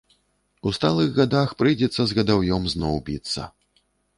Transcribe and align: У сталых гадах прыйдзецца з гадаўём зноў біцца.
У 0.69 0.71
сталых 0.77 1.11
гадах 1.19 1.53
прыйдзецца 1.61 2.01
з 2.09 2.19
гадаўём 2.21 2.67
зноў 2.75 2.95
біцца. 3.11 3.41